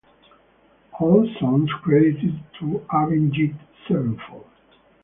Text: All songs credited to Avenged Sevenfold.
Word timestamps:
All 0.99 1.29
songs 1.39 1.69
credited 1.83 2.35
to 2.59 2.83
Avenged 2.91 3.53
Sevenfold. 3.87 4.49